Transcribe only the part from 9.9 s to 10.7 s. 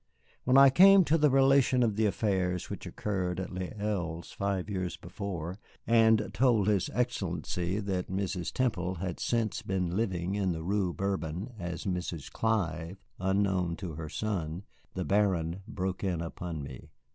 living in the